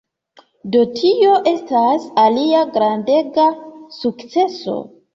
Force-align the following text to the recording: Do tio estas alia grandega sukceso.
Do 0.75 0.81
tio 0.99 1.35
estas 1.53 2.09
alia 2.23 2.65
grandega 2.81 3.49
sukceso. 4.03 4.81